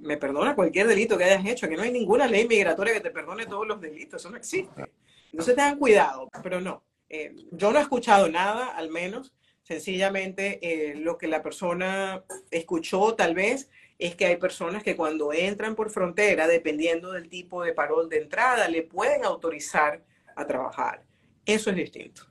me 0.01 0.19
perdona 0.19 0.55
cualquier 0.55 0.87
delito 0.87 1.17
que 1.17 1.25
hayas 1.25 1.47
hecho, 1.47 1.69
que 1.69 1.77
no 1.77 1.83
hay 1.83 1.91
ninguna 1.91 2.27
ley 2.27 2.47
migratoria 2.47 2.93
que 2.93 3.01
te 3.01 3.11
perdone 3.11 3.47
todos 3.47 3.67
los 3.67 3.81
delitos, 3.81 4.21
eso 4.21 4.31
no 4.31 4.37
existe. 4.37 4.85
Entonces 5.33 5.55
tengan 5.55 5.79
cuidado, 5.79 6.29
pero 6.43 6.61
no. 6.61 6.85
Eh, 7.09 7.35
yo 7.53 7.73
no 7.73 7.79
he 7.79 7.83
escuchado 7.83 8.29
nada, 8.29 8.69
al 8.69 8.91
menos. 8.91 9.33
Sencillamente 9.63 10.59
eh, 10.63 10.97
lo 10.97 11.17
que 11.17 11.29
la 11.29 11.43
persona 11.43 12.25
escuchó 12.51 13.15
tal 13.15 13.35
vez 13.35 13.71
es 13.99 14.17
que 14.17 14.27
hay 14.27 14.37
personas 14.37 14.83
que 14.83 14.97
cuando 14.97 15.33
entran 15.33 15.77
por 15.77 15.91
frontera, 15.91 16.49
dependiendo 16.49 17.13
del 17.13 17.29
tipo 17.29 17.63
de 17.63 17.73
parol 17.73 18.09
de 18.09 18.19
entrada, 18.19 18.69
le 18.69 18.83
pueden 18.83 19.25
autorizar 19.25 20.03
a 20.35 20.47
trabajar. 20.47 21.05
Eso 21.45 21.71
es 21.71 21.77
distinto. 21.77 22.23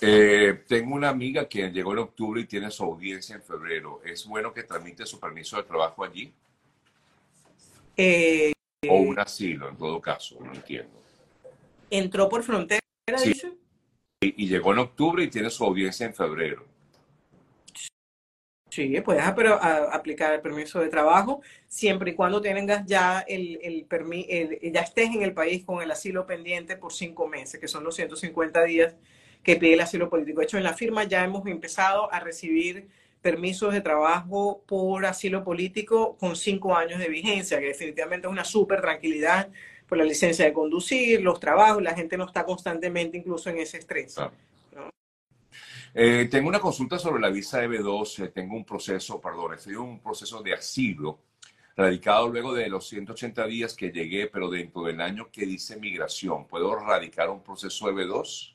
Eh, 0.00 0.64
tengo 0.66 0.94
una 0.94 1.10
amiga 1.10 1.48
que 1.48 1.70
llegó 1.70 1.92
en 1.92 1.98
octubre 1.98 2.40
y 2.40 2.46
tiene 2.46 2.70
su 2.70 2.84
audiencia 2.84 3.36
en 3.36 3.42
febrero. 3.42 4.00
¿Es 4.04 4.26
bueno 4.26 4.52
que 4.52 4.62
tramite 4.62 5.04
su 5.04 5.20
permiso 5.20 5.56
de 5.56 5.64
trabajo 5.64 6.04
allí? 6.04 6.32
Eh, 7.96 8.52
o 8.88 8.94
un 8.96 9.18
asilo, 9.18 9.68
en 9.68 9.76
todo 9.76 10.00
caso, 10.00 10.38
no 10.40 10.54
entiendo. 10.54 10.98
¿Entró 11.90 12.28
por 12.28 12.42
frontera, 12.42 12.80
dice? 13.24 13.52
y 14.22 14.46
llegó 14.46 14.72
en 14.72 14.80
octubre 14.80 15.24
y 15.24 15.28
tiene 15.28 15.50
su 15.50 15.64
audiencia 15.64 16.06
en 16.06 16.14
febrero. 16.14 16.64
Sí, 18.70 19.00
puedes 19.00 19.22
aplicar 19.24 20.32
el 20.32 20.40
permiso 20.40 20.80
de 20.80 20.88
trabajo 20.88 21.42
siempre 21.66 22.12
y 22.12 22.14
cuando 22.14 22.40
tengas 22.40 22.86
ya 22.86 23.20
el, 23.20 23.58
el, 23.62 23.86
el, 24.28 24.72
ya 24.72 24.80
estés 24.80 25.10
en 25.10 25.22
el 25.22 25.34
país 25.34 25.64
con 25.64 25.82
el 25.82 25.90
asilo 25.90 26.24
pendiente 26.24 26.76
por 26.76 26.92
cinco 26.92 27.26
meses, 27.26 27.60
que 27.60 27.66
son 27.66 27.82
los 27.82 27.96
150 27.96 28.62
días 28.64 28.94
que 29.42 29.56
pide 29.56 29.74
el 29.74 29.80
asilo 29.80 30.08
político. 30.08 30.40
De 30.40 30.46
hecho, 30.46 30.56
en 30.56 30.64
la 30.64 30.74
firma 30.74 31.04
ya 31.04 31.24
hemos 31.24 31.46
empezado 31.46 32.12
a 32.12 32.20
recibir 32.20 32.88
permisos 33.22 33.72
de 33.72 33.80
trabajo 33.80 34.62
por 34.66 35.04
asilo 35.04 35.44
político 35.44 36.16
con 36.18 36.36
cinco 36.36 36.76
años 36.76 37.00
de 37.00 37.08
vigencia, 37.08 37.58
que 37.58 37.66
definitivamente 37.66 38.26
es 38.26 38.32
una 38.32 38.44
súper 38.44 38.80
tranquilidad 38.80 39.48
por 39.88 39.98
la 39.98 40.04
licencia 40.04 40.44
de 40.44 40.52
conducir, 40.52 41.20
los 41.20 41.40
trabajos, 41.40 41.82
la 41.82 41.94
gente 41.94 42.16
no 42.16 42.24
está 42.24 42.44
constantemente 42.44 43.18
incluso 43.18 43.50
en 43.50 43.58
ese 43.58 43.78
estrés. 43.78 44.16
Eh, 45.92 46.28
tengo 46.30 46.48
una 46.48 46.60
consulta 46.60 46.98
sobre 46.98 47.20
la 47.20 47.30
visa 47.30 47.64
EB2, 47.64 48.24
eh, 48.24 48.28
tengo 48.28 48.54
un 48.54 48.64
proceso, 48.64 49.20
perdón, 49.20 49.54
estoy 49.54 49.72
en 49.72 49.80
un 49.80 50.00
proceso 50.00 50.40
de 50.40 50.54
asilo 50.54 51.18
radicado 51.76 52.28
luego 52.28 52.54
de 52.54 52.68
los 52.68 52.88
180 52.88 53.46
días 53.46 53.74
que 53.74 53.90
llegué, 53.90 54.28
pero 54.28 54.48
dentro 54.50 54.84
del 54.84 55.00
año 55.00 55.30
que 55.30 55.46
dice 55.46 55.78
migración. 55.78 56.46
¿Puedo 56.46 56.74
radicar 56.76 57.30
un 57.30 57.42
proceso 57.42 57.90
EB2? 57.90 58.54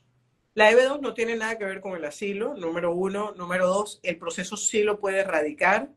La 0.54 0.72
EB2 0.72 1.02
no 1.02 1.14
tiene 1.14 1.36
nada 1.36 1.58
que 1.58 1.66
ver 1.66 1.82
con 1.82 1.98
el 1.98 2.06
asilo, 2.06 2.56
número 2.56 2.94
uno. 2.94 3.34
Número 3.36 3.68
dos, 3.68 4.00
el 4.04 4.18
proceso 4.18 4.56
sí 4.56 4.84
lo 4.84 5.00
puede 5.00 5.24
radicar. 5.24 5.90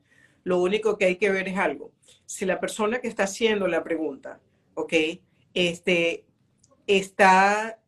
Lo 0.42 0.58
único 0.58 0.96
que 0.96 1.04
hay 1.04 1.16
que 1.16 1.30
ver 1.30 1.48
es 1.48 1.58
algo. 1.58 1.92
Si 2.24 2.44
la 2.46 2.58
persona 2.58 3.00
que 3.00 3.08
está 3.08 3.24
haciendo 3.24 3.68
la 3.68 3.84
pregunta, 3.84 4.40
ok, 4.74 4.92
este, 5.54 6.24
está, 6.86 7.78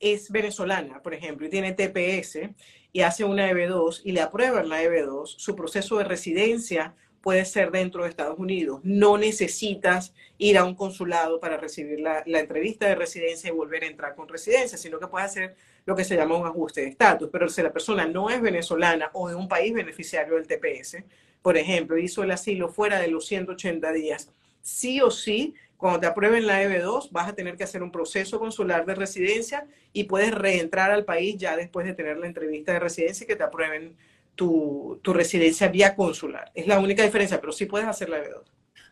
es 0.00 0.30
venezolana, 0.30 1.00
por 1.00 1.14
ejemplo, 1.14 1.46
y 1.46 1.50
tiene 1.50 1.72
TPS 1.72 2.50
y 2.92 3.00
hace 3.00 3.24
una 3.24 3.50
EB2 3.50 4.02
y 4.04 4.12
le 4.12 4.20
aprueban 4.20 4.68
la 4.68 4.82
EB2, 4.82 5.34
su 5.38 5.56
proceso 5.56 5.96
de 5.98 6.04
residencia 6.04 6.94
puede 7.22 7.44
ser 7.44 7.70
dentro 7.70 8.02
de 8.02 8.10
Estados 8.10 8.38
Unidos. 8.38 8.80
No 8.82 9.16
necesitas 9.16 10.12
ir 10.38 10.58
a 10.58 10.64
un 10.64 10.74
consulado 10.74 11.40
para 11.40 11.56
recibir 11.56 12.00
la, 12.00 12.22
la, 12.26 12.40
entrevista 12.40 12.86
de 12.86 12.96
residencia 12.96 13.48
y 13.48 13.52
volver 13.52 13.84
a 13.84 13.86
entrar 13.86 14.14
con 14.14 14.28
residencia, 14.28 14.76
sino 14.76 14.98
que 14.98 15.06
puedes 15.06 15.30
hacer 15.30 15.54
lo 15.86 15.94
que 15.94 16.04
se 16.04 16.16
llama 16.16 16.36
un 16.36 16.46
ajuste 16.46 16.82
de 16.82 16.88
estatus. 16.88 17.28
Pero 17.32 17.48
si 17.48 17.62
la 17.62 17.72
persona 17.72 18.06
no 18.06 18.28
es 18.28 18.42
venezolana 18.42 19.10
o 19.14 19.28
de 19.28 19.36
un 19.36 19.48
país 19.48 19.72
beneficiario 19.72 20.34
del 20.34 20.48
TPS, 20.48 21.04
por 21.40 21.56
ejemplo, 21.56 21.96
hizo 21.96 22.22
el 22.22 22.30
asilo 22.32 22.68
fuera 22.68 23.00
de 23.00 23.08
los 23.08 23.26
180 23.26 23.92
días, 23.92 24.30
sí 24.60 25.00
o 25.00 25.10
sí, 25.10 25.54
cuando 25.82 25.98
te 25.98 26.06
aprueben 26.06 26.46
la 26.46 26.62
EB2, 26.62 27.10
vas 27.10 27.28
a 27.28 27.34
tener 27.34 27.56
que 27.56 27.64
hacer 27.64 27.82
un 27.82 27.90
proceso 27.90 28.38
consular 28.38 28.86
de 28.86 28.94
residencia 28.94 29.66
y 29.92 30.04
puedes 30.04 30.32
reentrar 30.32 30.92
al 30.92 31.04
país 31.04 31.36
ya 31.36 31.56
después 31.56 31.84
de 31.84 31.92
tener 31.92 32.18
la 32.18 32.28
entrevista 32.28 32.72
de 32.72 32.78
residencia 32.78 33.24
y 33.24 33.26
que 33.26 33.34
te 33.34 33.42
aprueben 33.42 33.96
tu, 34.36 35.00
tu, 35.02 35.12
residencia 35.12 35.66
vía 35.66 35.96
consular. 35.96 36.52
Es 36.54 36.68
la 36.68 36.78
única 36.78 37.02
diferencia, 37.02 37.40
pero 37.40 37.52
sí 37.52 37.66
puedes 37.66 37.88
hacer 37.88 38.10
la 38.10 38.18
EB2. 38.18 38.44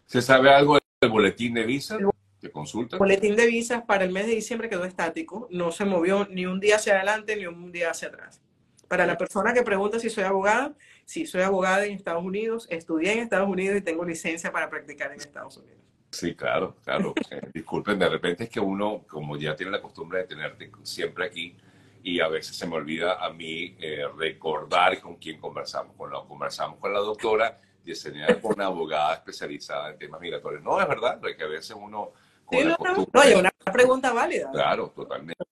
¿Se 0.05 0.21
sabe 0.21 0.51
algo 0.51 0.79
del 1.01 1.11
boletín 1.13 1.55
de 1.55 1.65
visa? 1.65 1.97
¿De 2.43 2.51
consulta? 2.51 2.97
El 2.97 2.99
boletín 2.99 3.37
de 3.37 3.47
visas 3.47 3.85
para 3.85 4.03
el 4.03 4.11
mes 4.11 4.27
de 4.27 4.35
diciembre 4.35 4.69
quedó 4.69 4.85
estático, 4.85 5.47
no 5.53 5.71
se 5.71 5.85
movió 5.85 6.27
ni 6.29 6.45
un 6.45 6.59
día 6.59 6.75
hacia 6.75 6.97
adelante 6.97 7.37
ni 7.37 7.47
un 7.47 7.71
día 7.71 7.91
hacia 7.91 8.09
atrás. 8.09 8.41
Para 8.89 9.07
la 9.07 9.17
persona 9.17 9.55
que 9.55 9.63
pregunta 9.63 10.01
si 10.01 10.11
soy 10.11 10.25
abogada, 10.25 10.75
sí, 11.05 11.25
soy 11.25 11.43
abogada 11.43 11.87
en 11.87 11.93
Estados 11.93 12.25
Unidos, 12.25 12.67
estudié 12.69 13.13
en 13.13 13.19
Estados 13.21 13.49
Unidos 13.49 13.79
y 13.79 13.81
tengo 13.81 14.05
licencia 14.05 14.51
para 14.51 14.69
practicar 14.69 15.13
en 15.13 15.21
Estados 15.21 15.57
Unidos. 15.57 15.90
Sí, 16.11 16.35
claro, 16.35 16.77
claro. 16.85 17.15
Eh, 17.31 17.41
disculpen, 17.55 17.99
de 17.99 18.09
repente 18.09 18.45
es 18.45 18.51
que 18.51 18.61
uno, 18.61 19.05
como 19.09 19.37
ya 19.37 19.55
tiene 19.55 19.73
la 19.73 19.81
costumbre 19.81 20.21
de 20.21 20.25
tenerte 20.25 20.71
siempre 20.83 21.27
aquí, 21.27 21.57
y 22.03 22.21
a 22.21 22.29
veces 22.29 22.57
se 22.57 22.67
me 22.67 22.77
olvida 22.77 23.25
a 23.25 23.31
mí 23.31 23.77
eh, 23.79 24.05
recordar 24.17 25.01
con 25.01 25.17
quién 25.17 25.41
conversamos. 25.41 25.95
Con 25.97 26.11
la, 26.11 26.21
conversamos 26.21 26.79
con 26.79 26.93
la 26.93 27.01
doctora 27.01 27.59
Yesenia, 27.85 28.41
con 28.41 28.55
una 28.55 28.67
abogada 28.67 29.15
especializada 29.15 29.91
en 29.91 29.99
temas 29.99 30.21
migratorios. 30.21 30.63
No, 30.63 30.81
es 30.81 30.89
verdad, 30.89 31.21
que 31.21 31.45
a 31.45 31.49
veces 31.49 31.77
uno... 31.79 32.13
Con 32.45 32.67
no, 32.67 32.77
no, 33.13 33.21
hay 33.21 33.35
una 33.35 33.51
pregunta 33.73 34.13
válida. 34.13 34.51
Claro, 34.51 34.93
totalmente. 34.95 35.45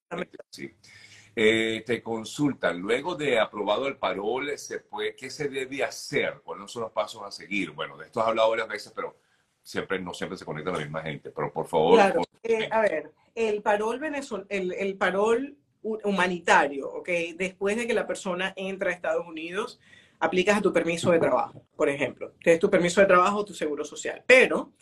Sí. 0.50 0.74
Eh, 1.36 1.84
te 1.86 2.02
consultan, 2.02 2.80
luego 2.80 3.14
de 3.14 3.38
aprobado 3.38 3.86
el 3.86 3.96
parol, 3.96 4.58
¿se 4.58 4.80
puede, 4.80 5.14
¿qué 5.14 5.30
se 5.30 5.48
debe 5.48 5.84
hacer? 5.84 6.40
¿Cuáles 6.42 6.68
son 6.68 6.82
los 6.82 6.90
pasos 6.90 7.22
a 7.24 7.30
seguir? 7.30 7.70
Bueno, 7.70 7.96
de 7.96 8.06
esto 8.06 8.20
has 8.20 8.26
hablado 8.26 8.50
varias 8.50 8.66
veces, 8.66 8.92
pero 8.92 9.20
siempre 9.68 10.00
no 10.00 10.14
siempre 10.14 10.38
se 10.38 10.46
conecta 10.46 10.72
la 10.72 10.78
misma 10.78 11.02
gente. 11.02 11.30
Pero 11.30 11.52
por 11.52 11.66
favor... 11.68 11.94
Claro. 11.94 12.22
Eh, 12.42 12.68
a 12.70 12.80
ver, 12.80 13.12
el 13.34 13.60
parol, 13.60 13.98
venezol 13.98 14.46
el, 14.48 14.72
el 14.72 14.96
parol 14.96 15.56
humanitario, 15.82 16.88
¿ok? 16.90 17.08
Después 17.37 17.76
de 17.76 17.87
que 17.87 17.92
la 17.92 18.06
persona 18.06 18.54
entra 18.56 18.90
a 18.90 18.94
Estados 18.94 19.26
Unidos, 19.26 19.78
aplicas 20.20 20.56
a 20.56 20.62
tu 20.62 20.72
permiso 20.72 21.10
de 21.10 21.18
trabajo, 21.18 21.62
por 21.76 21.88
ejemplo. 21.90 22.32
Tienes 22.42 22.60
tu 22.60 22.70
permiso 22.70 23.00
de 23.00 23.06
trabajo, 23.06 23.44
tu 23.44 23.52
seguro 23.52 23.84
social. 23.84 24.25
Pero 24.26 24.72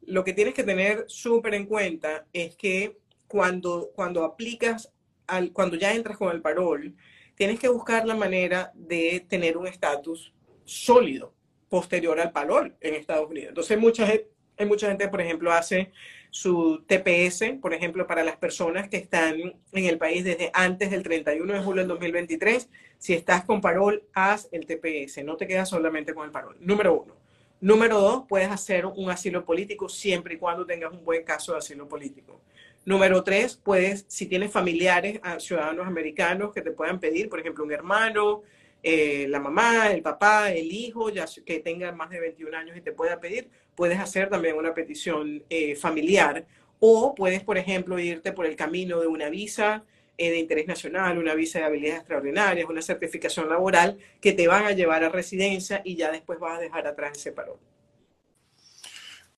lo 0.00 0.24
que 0.24 0.32
tienes 0.32 0.54
que 0.54 0.64
tener 0.64 1.04
súper 1.08 1.54
en 1.54 1.66
cuenta 1.66 2.26
es 2.32 2.56
que 2.56 2.98
cuando, 3.28 3.90
cuando 3.94 4.24
aplicas, 4.24 4.92
al, 5.26 5.52
cuando 5.52 5.76
ya 5.76 5.94
entras 5.94 6.16
con 6.16 6.32
el 6.32 6.40
parol, 6.40 6.94
tienes 7.34 7.60
que 7.60 7.68
buscar 7.68 8.06
la 8.06 8.14
manera 8.14 8.72
de 8.74 9.24
tener 9.28 9.58
un 9.58 9.66
estatus 9.66 10.32
sólido 10.64 11.34
posterior 11.72 12.20
al 12.20 12.32
parol 12.32 12.76
en 12.82 12.94
Estados 12.94 13.30
Unidos. 13.30 13.48
Entonces, 13.48 13.78
mucha 13.78 14.06
gente, 14.06 14.28
hay 14.58 14.66
mucha 14.66 14.88
gente, 14.88 15.08
por 15.08 15.22
ejemplo, 15.22 15.50
hace 15.50 15.90
su 16.28 16.84
TPS, 16.86 17.58
por 17.62 17.72
ejemplo, 17.72 18.06
para 18.06 18.22
las 18.22 18.36
personas 18.36 18.90
que 18.90 18.98
están 18.98 19.36
en 19.72 19.84
el 19.86 19.96
país 19.96 20.22
desde 20.22 20.50
antes 20.52 20.90
del 20.90 21.02
31 21.02 21.50
de 21.50 21.60
julio 21.60 21.80
del 21.80 21.88
2023. 21.88 22.68
Si 22.98 23.14
estás 23.14 23.46
con 23.46 23.62
parol, 23.62 24.04
haz 24.12 24.50
el 24.52 24.66
TPS, 24.66 25.24
no 25.24 25.38
te 25.38 25.46
quedas 25.46 25.70
solamente 25.70 26.12
con 26.12 26.26
el 26.26 26.30
parol. 26.30 26.58
Número 26.60 26.92
uno. 26.92 27.16
Número 27.62 27.98
dos, 27.98 28.24
puedes 28.28 28.50
hacer 28.50 28.84
un 28.84 29.08
asilo 29.08 29.42
político 29.46 29.88
siempre 29.88 30.34
y 30.34 30.36
cuando 30.36 30.66
tengas 30.66 30.92
un 30.92 31.02
buen 31.02 31.24
caso 31.24 31.52
de 31.52 31.58
asilo 31.58 31.88
político. 31.88 32.42
Número 32.84 33.24
tres, 33.24 33.56
puedes, 33.56 34.04
si 34.08 34.26
tienes 34.26 34.52
familiares 34.52 35.20
ah, 35.22 35.40
ciudadanos 35.40 35.86
americanos 35.86 36.52
que 36.52 36.60
te 36.60 36.72
puedan 36.72 37.00
pedir, 37.00 37.30
por 37.30 37.40
ejemplo, 37.40 37.64
un 37.64 37.72
hermano, 37.72 38.42
eh, 38.82 39.26
la 39.28 39.38
mamá, 39.38 39.90
el 39.92 40.02
papá, 40.02 40.52
el 40.52 40.72
hijo, 40.72 41.10
ya 41.10 41.26
que 41.46 41.60
tenga 41.60 41.92
más 41.92 42.10
de 42.10 42.20
21 42.20 42.56
años 42.56 42.76
y 42.76 42.80
te 42.80 42.92
pueda 42.92 43.20
pedir, 43.20 43.48
puedes 43.74 43.98
hacer 43.98 44.28
también 44.28 44.56
una 44.56 44.74
petición 44.74 45.44
eh, 45.48 45.76
familiar 45.76 46.46
o 46.80 47.14
puedes, 47.14 47.44
por 47.44 47.58
ejemplo, 47.58 47.98
irte 47.98 48.32
por 48.32 48.44
el 48.44 48.56
camino 48.56 49.00
de 49.00 49.06
una 49.06 49.28
visa 49.28 49.84
eh, 50.18 50.30
de 50.30 50.38
interés 50.38 50.66
nacional, 50.66 51.16
una 51.16 51.34
visa 51.34 51.60
de 51.60 51.64
habilidades 51.66 52.00
extraordinarias, 52.00 52.68
una 52.68 52.82
certificación 52.82 53.48
laboral 53.48 53.98
que 54.20 54.32
te 54.32 54.48
van 54.48 54.64
a 54.64 54.72
llevar 54.72 55.04
a 55.04 55.08
residencia 55.08 55.80
y 55.84 55.96
ya 55.96 56.10
después 56.10 56.40
vas 56.40 56.58
a 56.58 56.60
dejar 56.60 56.86
atrás 56.86 57.18
ese 57.18 57.32
parón. 57.32 57.71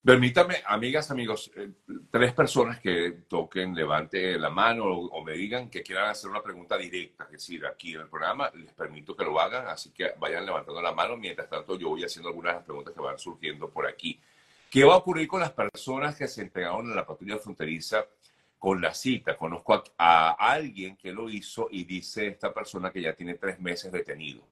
Permítame, 0.04 0.56
amigas, 0.66 1.10
amigos, 1.10 1.50
eh, 1.56 1.70
tres 2.10 2.34
personas 2.34 2.78
que 2.78 3.22
toquen, 3.26 3.74
levante 3.74 4.38
la 4.38 4.50
mano 4.50 4.84
o, 4.84 5.24
me 5.24 5.32
digan 5.32 5.70
que 5.70 5.82
quieran 5.82 6.10
hacer 6.10 6.28
una 6.28 6.42
pregunta 6.42 6.76
directa, 6.76 7.24
es 7.24 7.30
decir, 7.30 7.64
aquí 7.64 7.94
en 7.94 8.02
el 8.02 8.08
programa 8.08 8.50
les 8.54 8.70
permito 8.74 9.16
que 9.16 9.24
lo 9.24 9.40
hagan, 9.40 9.66
así 9.66 9.92
que 9.92 10.12
vayan 10.18 10.44
levantando 10.44 10.82
la 10.82 10.92
mano. 10.92 11.16
Mientras 11.16 11.48
tanto, 11.48 11.78
yo 11.78 11.88
voy 11.88 12.04
haciendo 12.04 12.28
algunas 12.28 12.62
preguntas 12.62 12.92
que 12.92 13.00
van 13.00 13.18
surgiendo 13.18 13.70
por 13.70 13.86
aquí. 13.86 14.20
¿Qué 14.70 14.84
va 14.84 14.92
a 14.92 14.98
ocurrir 14.98 15.26
con 15.26 15.40
las 15.40 15.52
personas 15.52 16.14
que 16.16 16.28
se 16.28 16.42
entregaron 16.42 16.90
en 16.90 16.96
la 16.96 17.06
patrulla 17.06 17.38
fronteriza 17.38 18.04
con 18.58 18.82
la 18.82 18.92
cita? 18.92 19.38
Conozco 19.38 19.84
a 19.96 20.32
alguien 20.32 20.98
que 20.98 21.12
lo 21.12 21.30
hizo 21.30 21.68
y 21.70 21.84
dice 21.84 22.26
esta 22.26 22.52
persona 22.52 22.90
que 22.90 23.00
ya 23.00 23.14
tiene 23.14 23.36
tres 23.36 23.58
meses 23.58 23.90
detenido. 23.90 24.42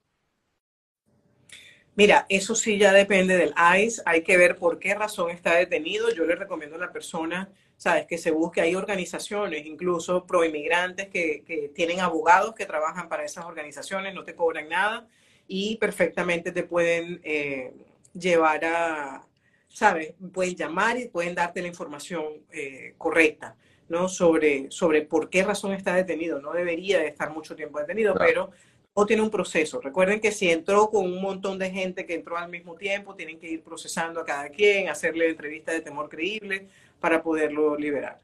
Mira, 1.95 2.25
eso 2.29 2.55
sí 2.55 2.79
ya 2.79 2.93
depende 2.93 3.37
del 3.37 3.55
ICE. 3.79 4.03
Hay 4.07 4.23
que 4.23 4.37
ver 4.37 4.57
por 4.57 4.79
qué 4.79 4.95
razón 4.95 5.31
está 5.31 5.55
detenido. 5.57 6.11
Yo 6.11 6.25
le 6.25 6.37
recomiendo 6.37 6.77
a 6.77 6.81
la 6.81 6.93
persona, 6.93 7.51
sabes, 7.77 8.07
que 8.07 8.17
se 8.17 8.31
busque. 8.31 8.63
Hay 8.63 8.75
organizaciones, 8.75 9.67
incluso 9.67 10.27
pro 10.27 10.45
inmigrantes, 10.45 11.09
que, 11.09 11.43
que 11.47 11.71
tienen 11.75 12.01
abogados 12.01 12.55
que 12.55 12.65
trabajan 12.65 13.09
para 13.09 13.25
esas 13.25 13.45
organizaciones, 13.45 14.15
no 14.15 14.25
te 14.25 14.35
cobran 14.35 14.69
nada 14.69 15.07
y 15.47 15.77
perfectamente 15.77 16.53
te 16.53 16.63
pueden 16.63 17.21
eh, 17.25 17.73
llevar 18.15 18.65
a, 18.65 19.27
sabes, 19.69 20.15
pueden 20.33 20.55
llamar 20.55 20.99
y 20.99 21.09
pueden 21.09 21.35
darte 21.35 21.61
la 21.61 21.69
información 21.69 22.25
eh, 22.53 22.95
correcta. 22.97 23.57
¿no? 23.89 24.09
Sobre, 24.09 24.71
sobre 24.71 25.03
por 25.03 25.29
qué 25.29 25.45
razón 25.45 25.75
está 25.75 25.95
detenido. 25.95 26.41
No 26.41 26.55
debería 26.55 26.99
de 27.01 27.09
estar 27.09 27.31
mucho 27.31 27.55
tiempo 27.55 27.79
detenido, 27.79 28.15
pero 28.15 28.51
o 28.95 29.07
tiene 29.07 29.23
un 29.23 29.31
proceso. 29.31 29.81
Recuerden 29.81 30.21
que 30.21 30.33
si 30.33 30.51
entró 30.51 30.91
con 30.91 31.07
un 31.07 31.21
montón 31.23 31.59
de 31.59 31.71
gente 31.71 32.07
que 32.07 32.15
entró 32.15 32.37
al 32.37 32.51
mismo 32.51 32.75
tiempo, 32.75 33.15
tienen 33.15 33.39
que 33.39 33.49
ir 33.49 33.63
procesando 33.63 34.21
a 34.21 34.25
cada 34.25 34.49
quien, 34.51 34.89
hacerle 34.89 35.29
entrevista 35.29 35.73
de 35.73 35.81
temor 35.81 36.09
creíble 36.09 36.69
para 37.01 37.23
poderlo 37.23 37.77
liberar. 37.77 38.21